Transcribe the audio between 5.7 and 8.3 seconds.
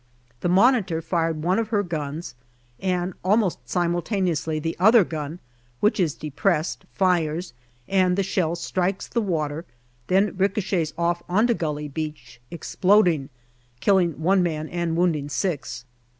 which is depressed, fires, and the